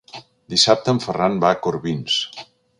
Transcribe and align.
Dissabte 0.53 0.95
en 0.95 1.03
Ferran 1.05 1.37
va 1.45 1.53
a 1.57 1.61
Corbins. 1.67 2.19